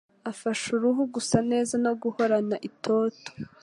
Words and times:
afasha 0.31 0.67
uruhu 0.77 1.01
gusa 1.15 1.37
neza 1.51 1.73
no 1.83 1.91
guhorana 2.01 2.55
itoto 2.69 3.29